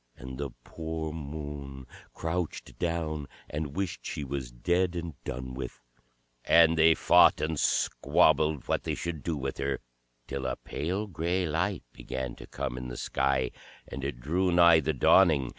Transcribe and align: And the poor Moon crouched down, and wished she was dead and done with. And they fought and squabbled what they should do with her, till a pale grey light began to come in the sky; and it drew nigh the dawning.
And 0.17 0.39
the 0.39 0.49
poor 0.63 1.13
Moon 1.13 1.85
crouched 2.15 2.79
down, 2.79 3.27
and 3.47 3.75
wished 3.75 4.03
she 4.03 4.23
was 4.23 4.51
dead 4.51 4.95
and 4.95 5.13
done 5.25 5.53
with. 5.53 5.79
And 6.43 6.75
they 6.75 6.95
fought 6.95 7.39
and 7.39 7.59
squabbled 7.59 8.67
what 8.67 8.81
they 8.81 8.95
should 8.95 9.21
do 9.21 9.37
with 9.37 9.59
her, 9.59 9.79
till 10.25 10.47
a 10.47 10.55
pale 10.55 11.05
grey 11.05 11.45
light 11.45 11.83
began 11.93 12.33
to 12.37 12.47
come 12.47 12.79
in 12.79 12.87
the 12.87 12.97
sky; 12.97 13.51
and 13.87 14.03
it 14.03 14.19
drew 14.19 14.51
nigh 14.51 14.79
the 14.79 14.93
dawning. 14.93 15.49